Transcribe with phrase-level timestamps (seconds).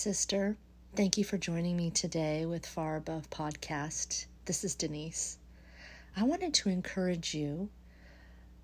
[0.00, 0.56] Sister.
[0.96, 4.24] Thank you for joining me today with Far Above Podcast.
[4.46, 5.36] This is Denise.
[6.16, 7.68] I wanted to encourage you.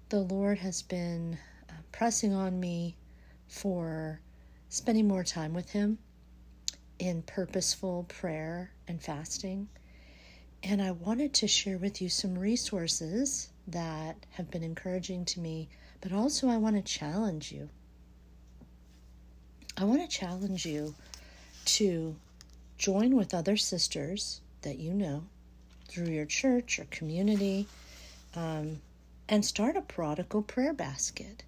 [0.09, 1.37] The Lord has been
[1.69, 2.97] uh, pressing on me
[3.49, 4.23] for
[4.71, 5.99] spending more time with Him
[6.99, 9.69] in purposeful prayer and fasting.
[10.63, 15.69] And I wanted to share with you some resources that have been encouraging to me,
[16.01, 17.69] but also I want to challenge you.
[19.77, 20.95] I want to challenge you
[21.67, 22.17] to
[22.79, 25.25] join with other sisters that you know
[25.89, 27.67] through your church or community
[28.35, 28.81] um,
[29.29, 31.45] and start a prodigal prayer basket.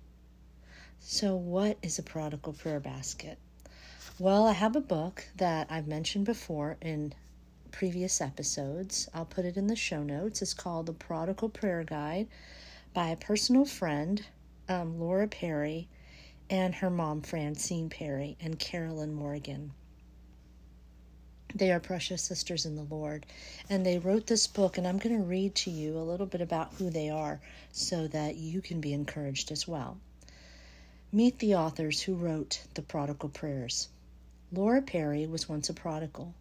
[1.00, 3.38] So, what is a prodigal prayer basket?
[4.18, 7.14] Well, I have a book that I've mentioned before in
[7.70, 9.08] previous episodes.
[9.14, 10.42] I'll put it in the show notes.
[10.42, 12.26] It's called The Prodigal Prayer Guide
[12.94, 14.24] by a personal friend,
[14.68, 15.88] um, Laura Perry,
[16.50, 19.72] and her mom, Francine Perry, and Carolyn Morgan.
[21.54, 23.24] They are precious sisters in the Lord.
[23.70, 26.40] And they wrote this book, and I'm going to read to you a little bit
[26.40, 27.40] about who they are
[27.72, 29.98] so that you can be encouraged as well.
[31.10, 33.88] Meet the authors who wrote The Prodigal Prayers.
[34.52, 36.34] Laura Perry was once a prodigal.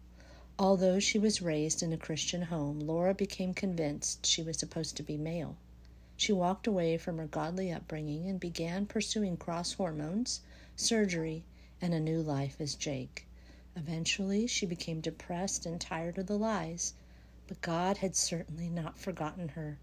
[0.58, 5.02] Although she was raised in a Christian home, Laura became convinced she was supposed to
[5.02, 5.56] be male.
[6.16, 10.40] She walked away from her godly upbringing and began pursuing cross hormones,
[10.76, 11.44] surgery,
[11.80, 13.27] and a new life as Jake.
[13.80, 16.94] Eventually, she became depressed and tired of the lies,
[17.46, 19.78] but God had certainly not forgotten her,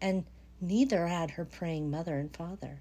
[0.00, 0.24] and
[0.58, 2.80] neither had her praying mother and father.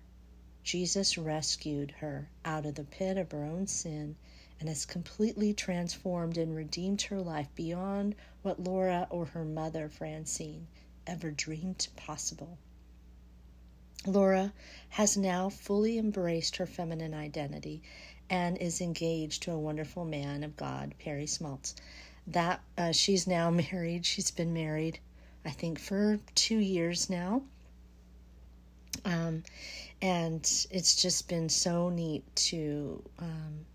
[0.63, 4.15] Jesus rescued her out of the pit of her own sin
[4.57, 10.67] and has completely transformed and redeemed her life beyond what Laura or her mother, Francine,
[11.05, 12.57] ever dreamed possible.
[14.07, 14.53] Laura
[14.89, 17.81] has now fully embraced her feminine identity
[18.29, 21.75] and is engaged to a wonderful man of God, Perry Smaltz.
[22.27, 24.05] That uh, she's now married.
[24.05, 24.99] She's been married,
[25.45, 27.43] I think, for two years now.
[29.03, 29.43] Um,
[30.01, 30.41] and
[30.71, 33.65] it's just been so neat to um,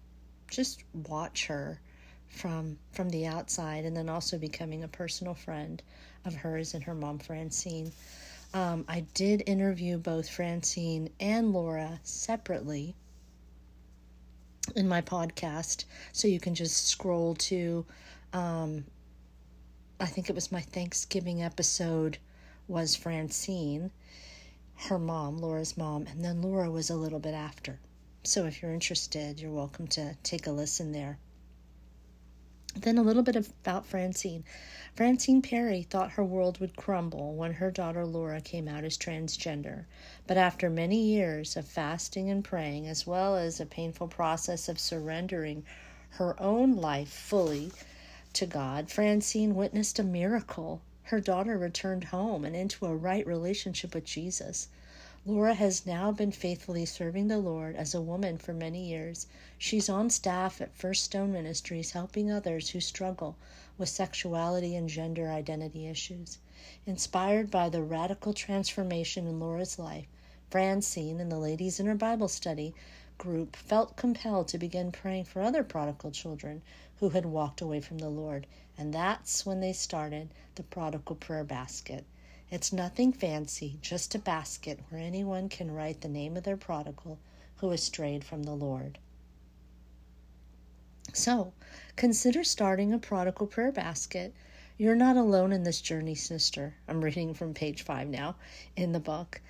[0.51, 1.81] just watch her
[2.29, 5.83] from from the outside, and then also becoming a personal friend
[6.25, 7.93] of hers and her mom Francine.
[8.53, 12.95] Um, I did interview both Francine and Laura separately
[14.77, 15.85] in my podcast.
[16.13, 17.85] So you can just scroll to,
[18.33, 18.85] um,
[19.99, 22.19] I think it was my Thanksgiving episode,
[22.69, 23.91] was Francine,
[24.89, 27.79] her mom, Laura's mom, and then Laura was a little bit after.
[28.23, 31.19] So if you're interested, you're welcome to take a listen there.
[32.77, 34.45] Then a little bit about Francine.
[34.95, 39.87] Francine Perry thought her world would crumble when her daughter Laura came out as transgender.
[40.29, 44.79] But after many years of fasting and praying, as well as a painful process of
[44.79, 45.65] surrendering
[46.11, 47.73] her own life fully
[48.35, 50.81] to God, Francine witnessed a miracle.
[51.03, 54.69] Her daughter returned home and into a right relationship with Jesus.
[55.27, 59.27] Laura has now been faithfully serving the Lord as a woman for many years.
[59.59, 63.37] She's on staff at First Stone Ministries, helping others who struggle
[63.77, 66.39] with sexuality and gender identity issues.
[66.87, 70.07] Inspired by the radical transformation in Laura's life,
[70.49, 72.75] Francine and the ladies in her Bible study
[73.19, 76.63] group felt compelled to begin praying for other prodigal children
[76.99, 78.47] who had walked away from the Lord.
[78.79, 82.07] And that's when they started the Prodigal Prayer Basket.
[82.51, 87.21] It's nothing fancy, just a basket where anyone can write the name of their prodigal
[87.59, 88.99] who has strayed from the Lord.
[91.13, 91.53] So,
[91.95, 94.35] consider starting a prodigal prayer basket.
[94.79, 96.75] You're not alone in this journey, sister.
[96.89, 98.35] I'm reading from page five now
[98.75, 99.41] in the book.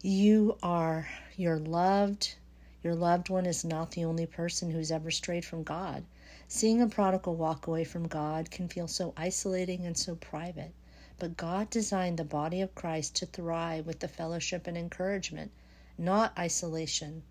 [0.00, 2.36] You are, you're loved.
[2.82, 6.04] Your loved one is not the only person who's ever strayed from God.
[6.48, 10.72] Seeing a prodigal walk away from God can feel so isolating and so private.
[11.20, 15.50] But God designed the body of Christ to thrive with the fellowship and encouragement,
[15.98, 17.24] not isolation.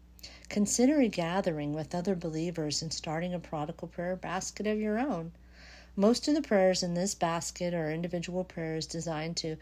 [0.48, 5.32] Consider a gathering with other believers and starting a prodigal prayer basket of your own.
[5.96, 9.58] Most of the prayers in this basket are individual prayers designed to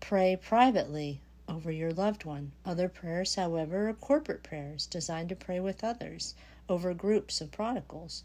[0.00, 2.50] pray privately over your loved one.
[2.66, 6.34] Other prayers, however, are corporate prayers designed to pray with others
[6.68, 8.24] over groups of prodigals.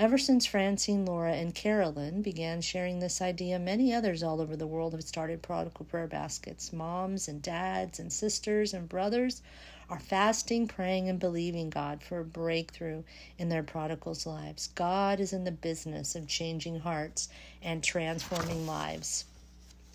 [0.00, 4.66] Ever since Francine, Laura, and Carolyn began sharing this idea, many others all over the
[4.66, 6.72] world have started prodigal prayer baskets.
[6.72, 9.42] Moms and dads and sisters and brothers
[9.90, 13.02] are fasting, praying, and believing God for a breakthrough
[13.36, 14.70] in their prodigals' lives.
[14.74, 17.28] God is in the business of changing hearts
[17.62, 19.26] and transforming lives.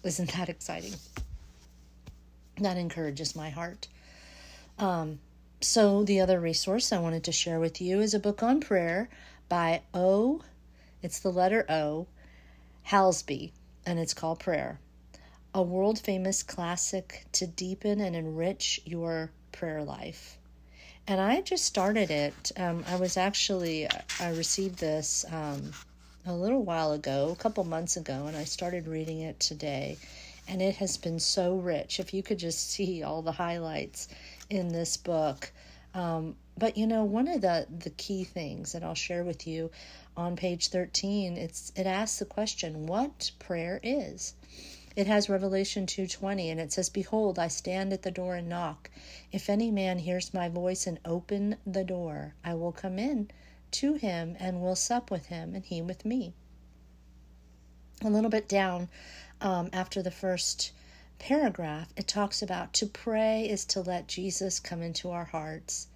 [0.04, 0.94] Isn't that exciting?
[2.60, 3.88] That encourages my heart.
[4.78, 5.18] Um,
[5.62, 9.10] so, the other resource I wanted to share with you is a book on prayer
[9.50, 10.42] by O,
[11.02, 12.08] it's the letter O,
[12.88, 13.52] Hallesby,
[13.86, 14.80] and it's called Prayer.
[15.54, 20.38] A world famous classic to deepen and enrich your prayer life.
[21.08, 22.52] And I just started it.
[22.58, 23.88] Um, I was actually,
[24.20, 25.72] I received this um,
[26.26, 29.98] a little while ago, a couple months ago, and I started reading it today.
[30.48, 32.00] And it has been so rich.
[32.00, 34.08] If you could just see all the highlights
[34.50, 35.52] in this book.
[35.94, 39.72] Um, but you know, one of the, the key things that I'll share with you
[40.16, 44.34] on page 13, it's it asks the question, what prayer is?
[44.96, 48.90] It has Revelation 2:20 and it says, "Behold, I stand at the door and knock.
[49.30, 53.30] If any man hears my voice and open the door, I will come in
[53.72, 56.34] to him and will sup with him and he with me."
[58.02, 58.88] A little bit down
[59.42, 60.72] um, after the first
[61.20, 65.88] paragraph, it talks about to pray is to let Jesus come into our hearts.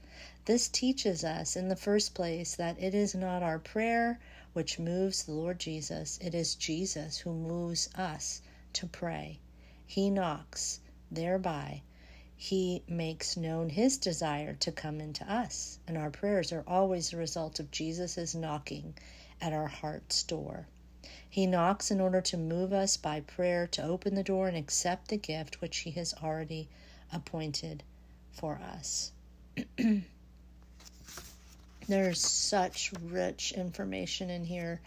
[0.49, 4.19] This teaches us, in the first place, that it is not our prayer
[4.53, 8.41] which moves the Lord Jesus, it is Jesus who moves us
[8.73, 9.37] to pray.
[9.85, 10.79] He knocks,
[11.11, 11.83] thereby,
[12.35, 17.17] he makes known his desire to come into us, and our prayers are always the
[17.17, 18.97] result of Jesus' knocking
[19.39, 20.65] at our heart's door.
[21.29, 25.09] He knocks in order to move us by prayer to open the door and accept
[25.09, 26.69] the gift which he has already
[27.13, 27.83] appointed
[28.31, 29.11] for us.
[31.89, 34.79] There's such rich information in here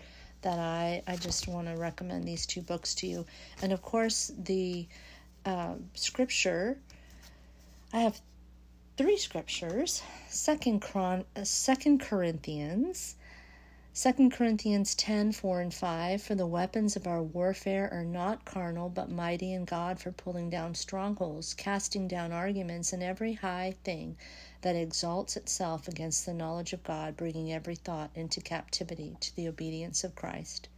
[0.42, 3.26] that I, I just want to recommend these two books to you.
[3.60, 4.86] And of course, the
[5.44, 6.78] uh, scripture,
[7.92, 8.20] I have
[8.96, 13.16] three scriptures Second, Chron- uh, Second Corinthians.
[13.94, 18.88] 2 Corinthians 10 4 and 5 For the weapons of our warfare are not carnal,
[18.88, 24.16] but mighty in God for pulling down strongholds, casting down arguments, and every high thing
[24.62, 29.46] that exalts itself against the knowledge of God, bringing every thought into captivity to the
[29.46, 30.70] obedience of Christ.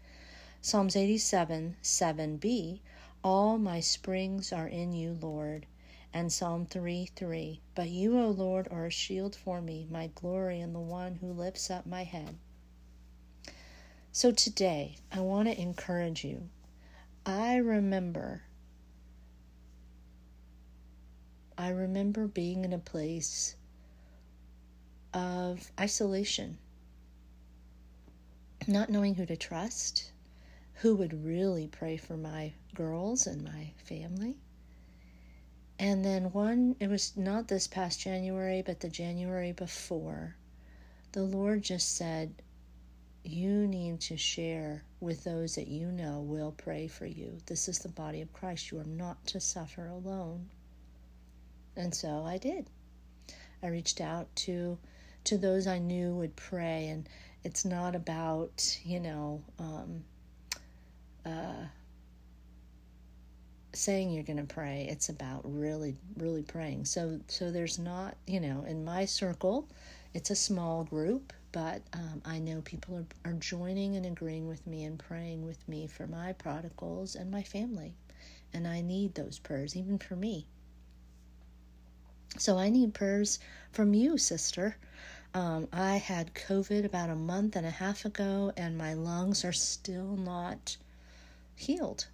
[0.61, 2.81] Psalms 87 7b
[3.23, 5.67] All my springs are in you, Lord.
[6.13, 10.61] And Psalm 3 3 But you, O Lord, are a shield for me, my glory,
[10.61, 12.39] and the one who lifts up my head.
[14.17, 16.49] So today, I want to encourage you.
[17.27, 18.43] I remember
[21.59, 23.57] I remember being in a place
[25.13, 26.59] of isolation,
[28.69, 30.13] not knowing who to trust,
[30.75, 34.37] who would really pray for my girls and my family.
[35.77, 40.37] And then one, it was not this past January, but the January before,
[41.11, 42.33] the Lord just said,
[43.25, 47.39] You need to share with those that you know will pray for you.
[47.47, 48.71] This is the body of Christ.
[48.71, 50.51] You are not to suffer alone.
[51.77, 52.69] And so I did.
[53.63, 54.79] I reached out to
[55.25, 56.89] to those I knew would pray.
[56.89, 57.09] And
[57.43, 60.05] it's not about, you know, um,
[61.25, 61.65] uh,
[63.73, 64.87] saying you're going to pray.
[64.91, 66.85] It's about really, really praying.
[66.85, 69.69] So, so there's not, you know, in my circle,
[70.13, 74.67] it's a small group, but um, I know people are, are joining and agreeing with
[74.67, 77.95] me and praying with me for my prodigals and my family.
[78.53, 80.49] And I need those prayers, even for me.
[82.39, 83.39] So I need prayers
[83.71, 84.77] from you, sister.
[85.33, 89.53] Um, I had COVID about a month and a half ago, and my lungs are
[89.53, 90.77] still not
[91.55, 92.09] healed.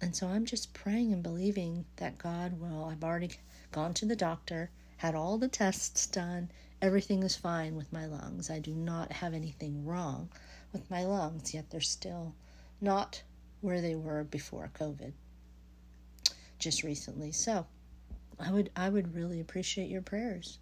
[0.00, 2.86] And so I'm just praying and believing that God will.
[2.86, 3.32] I've already
[3.72, 6.50] gone to the doctor, had all the tests done.
[6.82, 8.50] Everything is fine with my lungs.
[8.50, 10.28] I do not have anything wrong
[10.72, 12.34] with my lungs, yet they're still
[12.80, 13.22] not
[13.60, 15.12] where they were before COVID
[16.58, 17.32] just recently.
[17.32, 17.66] So
[18.38, 20.58] I would I would really appreciate your prayers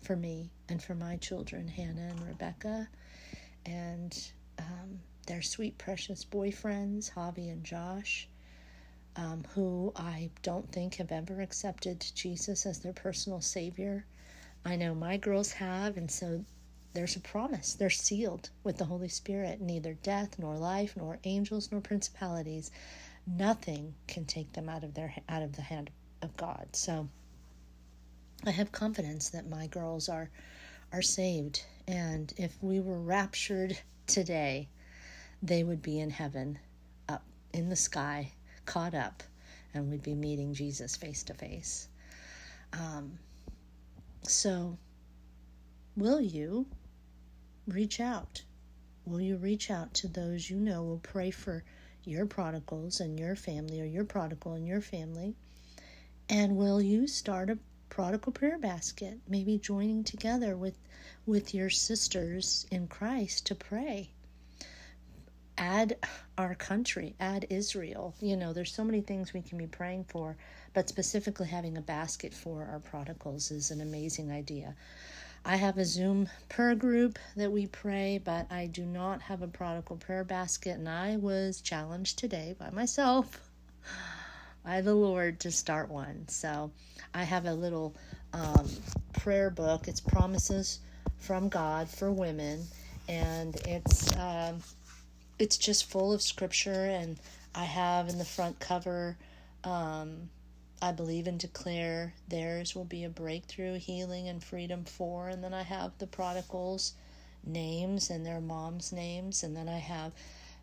[0.00, 2.88] for me and for my children, Hannah and Rebecca,
[3.64, 4.16] and
[4.58, 8.28] um, their sweet, precious boyfriends, Javi and Josh,
[9.16, 14.06] um, who I don't think have ever accepted Jesus as their personal Savior.
[14.66, 16.44] I know my girls have, and so
[16.92, 17.74] there's a promise.
[17.74, 19.60] They're sealed with the Holy Spirit.
[19.60, 22.72] Neither death, nor life, nor angels, nor principalities,
[23.28, 26.74] nothing can take them out of their out of the hand of God.
[26.74, 27.08] So
[28.44, 30.30] I have confidence that my girls are
[30.92, 34.68] are saved and if we were raptured today
[35.42, 36.58] they would be in heaven
[37.08, 38.32] up in the sky
[38.64, 39.22] caught up
[39.74, 41.88] and we'd be meeting Jesus face to face
[42.72, 43.18] um,
[44.28, 44.78] so
[45.96, 46.66] will you
[47.66, 48.42] reach out
[49.04, 51.64] will you reach out to those you know will pray for
[52.04, 55.34] your prodigals and your family or your prodigal and your family
[56.28, 60.76] and will you start a prodigal prayer basket, maybe joining together with
[61.24, 64.10] with your sisters in Christ to pray.
[65.58, 65.96] Add
[66.36, 68.14] our country, add Israel.
[68.20, 70.36] You know, there's so many things we can be praying for,
[70.74, 74.74] but specifically having a basket for our prodigals is an amazing idea.
[75.48, 79.46] I have a Zoom prayer group that we pray, but I do not have a
[79.46, 83.48] prodigal prayer basket, and I was challenged today by myself,
[84.64, 86.26] by the Lord, to start one.
[86.26, 86.72] So
[87.14, 87.94] I have a little
[88.32, 88.68] um,
[89.12, 89.86] prayer book.
[89.86, 90.80] It's Promises
[91.18, 92.64] from God for Women,
[93.08, 94.58] and it's um,
[95.38, 96.84] it's just full of scripture.
[96.86, 97.18] And
[97.54, 99.16] I have in the front cover,
[99.64, 100.30] um,
[100.80, 105.28] I believe and declare theirs will be a breakthrough, healing, and freedom for.
[105.28, 106.92] And then I have the prodigals'
[107.44, 110.12] names and their moms' names, and then I have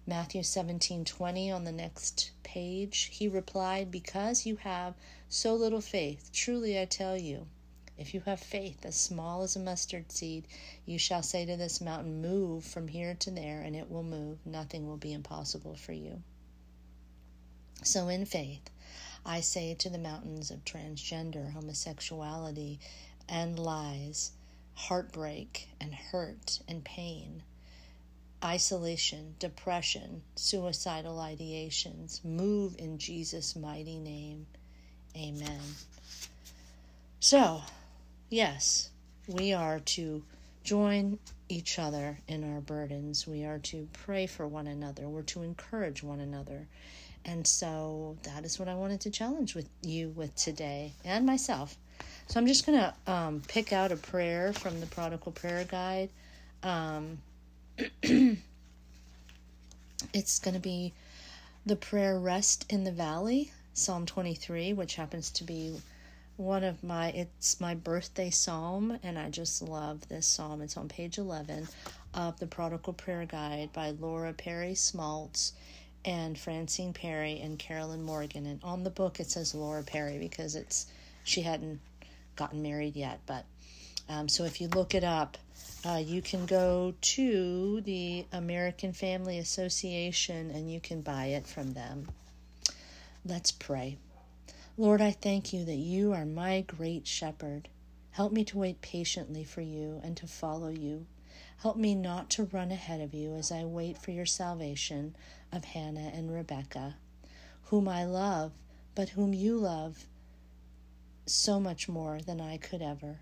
[0.06, 3.10] Matthew 17 20 on the next page.
[3.12, 4.94] He replied, Because you have
[5.30, 7.48] so little faith, truly I tell you,
[7.98, 10.48] if you have faith as small as a mustard seed,
[10.86, 14.46] you shall say to this mountain, Move from here to there, and it will move.
[14.46, 16.22] Nothing will be impossible for you.
[17.84, 18.70] So, in faith,
[19.26, 22.80] I say to the mountains of transgender, homosexuality,
[23.30, 24.32] and lies,
[24.74, 27.44] heartbreak, and hurt, and pain
[28.44, 32.24] isolation, depression, suicidal ideations.
[32.26, 34.46] Move in Jesus' mighty name.
[35.16, 35.62] Amen.
[37.20, 37.62] So,
[38.34, 38.90] yes,
[39.28, 40.24] we are to
[40.64, 43.28] join each other in our burdens.
[43.28, 45.08] We are to pray for one another.
[45.08, 46.68] We're to encourage one another.
[47.26, 51.78] And so that is what I wanted to challenge with you with today and myself.
[52.28, 56.10] So I'm just going to um, pick out a prayer from the Prodigal Prayer Guide.
[56.64, 57.20] Um,
[60.14, 60.92] it's going to be
[61.66, 65.76] the prayer Rest in the Valley, Psalm 23, which happens to be
[66.38, 70.62] one of my it's my birthday psalm and I just love this psalm.
[70.62, 71.68] It's on page 11
[72.14, 75.52] of the Prodigal Prayer Guide by Laura Perry Smaltz
[76.06, 78.46] and Francine Perry and Carolyn Morgan.
[78.46, 80.88] And on the book it says Laura Perry because it's
[81.24, 81.80] she hadn't
[82.36, 83.46] gotten married yet, but
[84.10, 85.38] um, so if you look it up,
[85.86, 91.74] uh, you can go to the American Family Association and you can buy it from
[91.74, 92.08] them.
[93.26, 93.98] Let's pray.
[94.76, 97.70] Lord, I thank you that you are my great shepherd.
[98.10, 101.06] Help me to wait patiently for you and to follow you.
[101.58, 105.16] Help me not to run ahead of you as I wait for your salvation
[105.52, 106.96] of Hannah and Rebecca,
[107.66, 108.52] whom I love,
[108.96, 110.08] but whom you love
[111.28, 113.20] so much more than I could ever.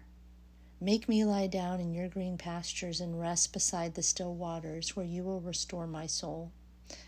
[0.80, 5.06] Make me lie down in your green pastures and rest beside the still waters where
[5.06, 6.54] you will restore my soul.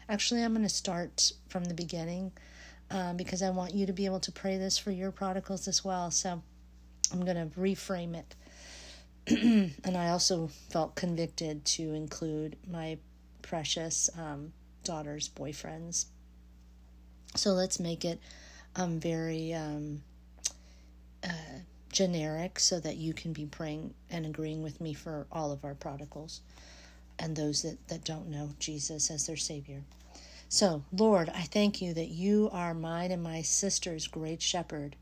[0.10, 2.34] Actually, I'm going to start from the beginning
[2.94, 5.84] um, because I want you to be able to pray this for your prodigals as
[5.84, 6.12] well.
[6.12, 6.42] So
[7.12, 8.36] I'm going to reframe it.
[9.84, 12.98] and I also felt convicted to include my
[13.42, 16.06] precious um, daughter's boyfriends.
[17.36, 18.20] So let's make it
[18.76, 20.04] um, very um,
[21.24, 21.60] uh,
[21.92, 25.74] generic so that you can be praying and agreeing with me for all of our
[25.74, 26.42] prodigals
[27.18, 29.82] and those that, that don't know Jesus as their Savior.
[30.54, 34.96] So, Lord, I thank you that you are mine and my sister's great shepherd.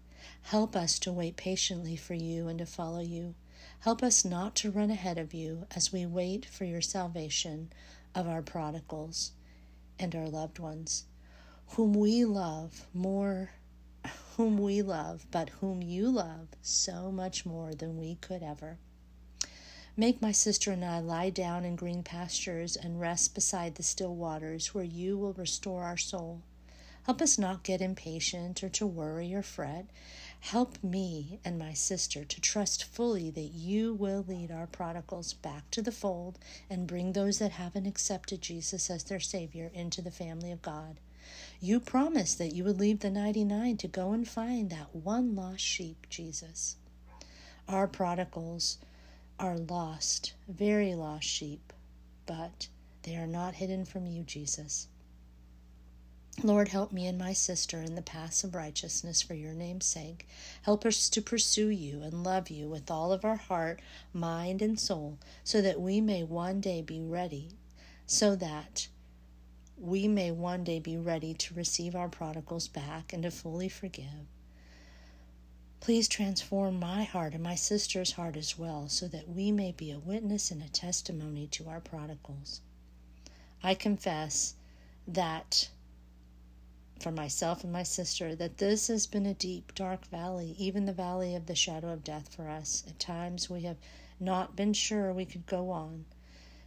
[0.43, 3.35] Help us to wait patiently for you and to follow you.
[3.81, 7.69] Help us not to run ahead of you as we wait for your salvation
[8.15, 9.33] of our prodigals
[9.99, 11.03] and our loved ones,
[11.71, 13.51] whom we love more
[14.37, 18.79] whom we love, but whom you love so much more than we could ever.
[19.97, 24.15] Make my sister and I lie down in green pastures and rest beside the still
[24.15, 26.41] waters where you will restore our soul.
[27.03, 29.87] Help us not get impatient or to worry or fret.
[30.39, 35.69] Help me and my sister to trust fully that you will lead our prodigals back
[35.71, 40.09] to the fold and bring those that haven't accepted Jesus as their Savior into the
[40.09, 41.01] family of God.
[41.59, 45.59] You promised that you would leave the 99 to go and find that one lost
[45.59, 46.77] sheep, Jesus.
[47.67, 48.77] Our prodigals
[49.41, 51.73] are lost, very lost sheep,
[52.27, 52.67] but
[53.01, 54.87] they are not hidden from you, Jesus.
[56.43, 60.27] Lord, help me and my sister in the paths of righteousness for your name's sake.
[60.61, 63.81] Help us to pursue you and love you with all of our heart,
[64.13, 67.49] mind, and soul, so that we may one day be ready,
[68.05, 68.87] so that
[69.75, 74.27] we may one day be ready to receive our prodigals back and to fully forgive.
[75.81, 79.89] Please transform my heart and my sister's heart as well, so that we may be
[79.89, 82.61] a witness and a testimony to our prodigals.
[83.63, 84.53] I confess
[85.07, 85.69] that
[86.99, 90.93] for myself and my sister that this has been a deep, dark valley, even the
[90.93, 92.83] valley of the shadow of death for us.
[92.87, 93.77] At times we have
[94.19, 96.05] not been sure we could go on.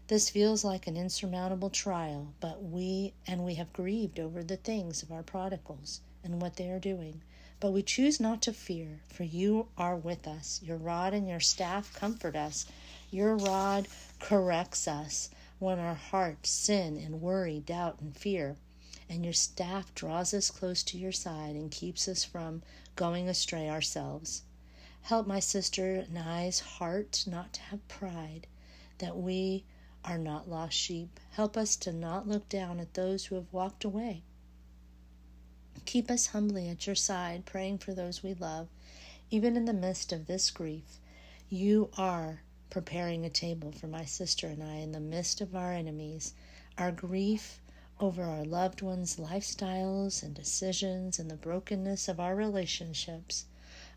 [0.08, 5.04] This feels like an insurmountable trial, but we and we have grieved over the things
[5.04, 7.22] of our prodigals and what they are doing.
[7.60, 10.60] But we choose not to fear, for you are with us.
[10.62, 12.66] Your rod and your staff comfort us.
[13.10, 18.56] Your rod corrects us when our hearts sin and worry, doubt, and fear.
[19.08, 22.62] And your staff draws us close to your side and keeps us from
[22.96, 24.42] going astray ourselves.
[25.02, 28.46] Help my sister I's heart not to have pride,
[28.98, 29.64] that we
[30.04, 31.20] are not lost sheep.
[31.30, 34.22] Help us to not look down at those who have walked away.
[35.86, 38.68] Keep us humbly at your side, praying for those we love.
[39.30, 41.00] Even in the midst of this grief,
[41.50, 45.72] you are preparing a table for my sister and I in the midst of our
[45.72, 46.34] enemies.
[46.78, 47.60] Our grief
[48.00, 53.46] over our loved ones' lifestyles and decisions and the brokenness of our relationships.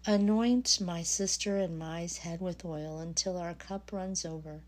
[0.06, 4.62] Anoint my sister and my's head with oil until our cup runs over.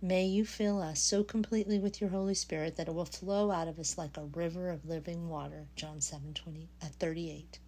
[0.00, 3.68] May you fill us so completely with your Holy Spirit that it will flow out
[3.68, 5.66] of us like a river of living water.
[5.74, 7.58] John 7 20, uh, 38.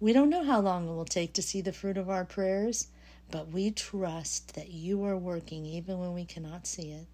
[0.00, 2.88] We don't know how long it will take to see the fruit of our prayers,
[3.30, 7.06] but we trust that you are working even when we cannot see it.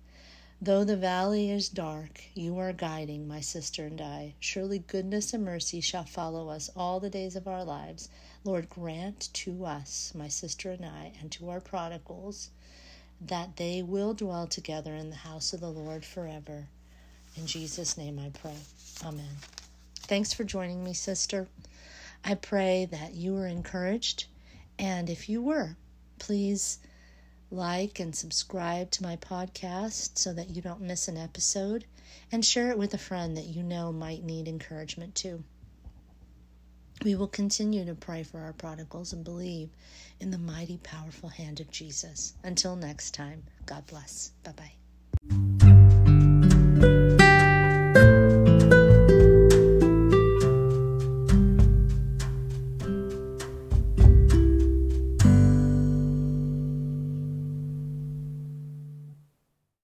[0.62, 4.34] Though the valley is dark, you are guiding my sister and I.
[4.40, 8.10] Surely goodness and mercy shall follow us all the days of our lives.
[8.42, 12.50] Lord, grant to us, my sister and I, and to our prodigals,
[13.20, 16.68] that they will dwell together in the house of the Lord forever.
[17.36, 18.56] In Jesus' name I pray.
[19.04, 19.36] Amen.
[19.94, 21.48] Thanks for joining me, sister.
[22.24, 24.24] I pray that you were encouraged,
[24.78, 25.76] and if you were,
[26.18, 26.78] please
[27.50, 31.84] like and subscribe to my podcast so that you don't miss an episode,
[32.32, 35.44] and share it with a friend that you know might need encouragement too.
[37.04, 39.70] We will continue to pray for our prodigals and believe
[40.20, 42.34] in the mighty, powerful hand of Jesus.
[42.44, 44.32] Until next time, God bless.
[44.44, 44.79] Bye bye.